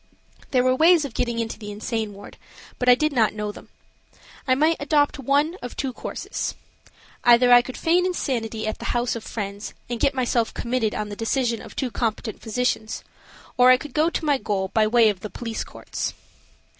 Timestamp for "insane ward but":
1.71-2.89